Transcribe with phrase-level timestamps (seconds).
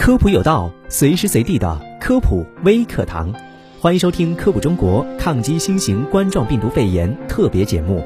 [0.00, 3.30] 科普有道，随时随地的科普微课堂，
[3.78, 8.02] 欢迎收听《科普中国抗击新型冠状病毒肺炎》特别节目。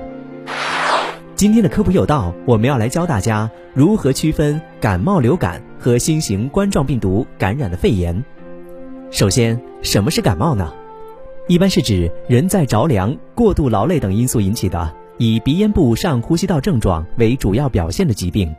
[1.36, 8.24] 今天的科普有道，我们要来教大家如何区分感冒、流感和新型冠状病毒感染的肺炎。
[9.12, 10.74] 首先，什么是感冒呢？
[11.46, 18.52] 一般是指人在着凉、过度劳累等因素引起的，以鼻咽部上呼吸道症状为主要表现的疾病。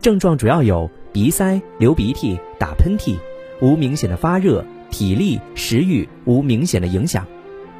[0.00, 0.88] 症状主要有
[1.18, 3.16] 鼻塞、流鼻涕、打喷嚏，
[3.60, 7.26] 无明显的发热、体力、食欲无明显的影响，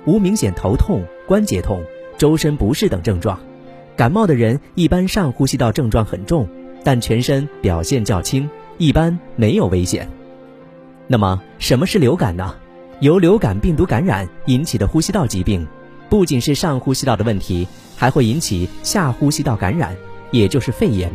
[0.07, 1.81] 无明显头痛、关节痛、
[2.17, 3.39] 周身不适等症状。
[3.95, 6.49] 感冒的人一般上呼吸道症状很重，
[6.83, 10.09] 但全身表现较轻，一般没有危险。
[11.07, 12.57] 那么什么是流感呢？
[12.99, 15.65] 由流感病毒感染引起的呼吸道疾病，
[16.09, 19.95] 不仅是上呼吸道的问题，还会引起下呼吸道感染，
[20.33, 21.09] 也就是肺炎。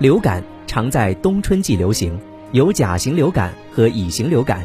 [0.00, 2.16] 流感常在冬春季流行，
[2.52, 4.64] 有甲型流感和乙型流感。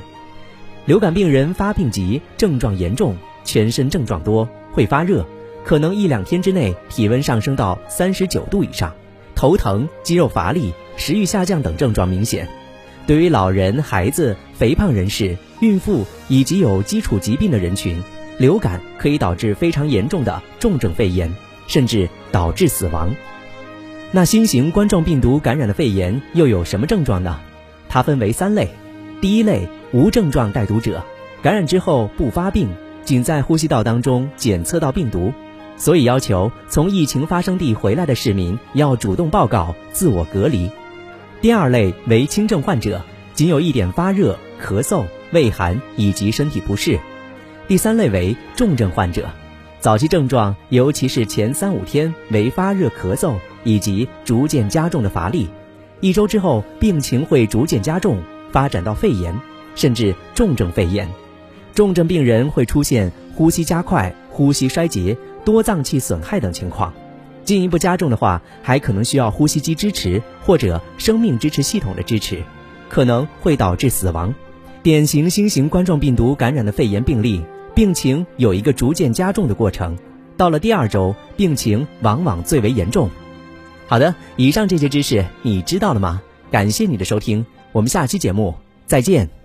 [0.86, 5.26] 流感病人发病急，症状严重，全身症状多，会发热，
[5.64, 8.94] 可能一两天之内体温上升到三十九度以上，
[9.34, 12.48] 头疼、肌肉乏力、食欲下降等症状明显。
[13.08, 18.04] 对于老人、孩子、肥胖人士、孕妇以及有基础疾病的人群，
[18.38, 21.34] 流感可以导致非常严重的重症肺炎，
[21.66, 23.16] 甚至导致死亡。
[24.16, 27.40] 那新型冠状病毒感染的肺炎又有什么症状呢？
[27.90, 28.70] 它分为三类。
[29.20, 31.04] 第一类无症状带毒者，
[31.42, 32.70] 感染之后不发病，
[33.04, 35.34] 仅在呼吸道当中检测到病毒，
[35.78, 40.70] 所以要求从疫情发生地回来的市民要主动报告自我隔离。
[41.42, 43.02] 第二类为轻症患者，
[43.34, 47.00] 仅有一点发热、咳嗽、畏寒以及身体不适。
[47.68, 49.28] 第三类为重症患者，
[49.84, 53.36] 早期症状尤其是前三五天为发热、咳嗽。
[53.66, 55.48] 以及逐渐加重的乏力，
[56.02, 58.18] 一周之后病情会逐渐加重，
[58.52, 59.34] 发展到肺炎，
[59.74, 61.08] 甚至重症肺炎。
[61.74, 66.94] 重症病人会出现呼吸加快、呼吸衰竭、多脏器损害等情况。
[67.46, 72.44] 进一步加重的话，还可能需要呼吸机支持或者生命支持系统的支持，
[72.90, 74.36] 可能会导致死亡。
[74.82, 77.42] 典型新型冠状病毒感染的肺炎病例，
[77.76, 79.98] 病情有一个逐渐加重的过程，
[80.38, 83.10] 到了第二周，病情往往最为严重。
[83.88, 86.22] 好的，以上这些知识你知道了吗？
[86.52, 88.54] 感谢你的收听，我们下期节目
[88.86, 89.43] 再见。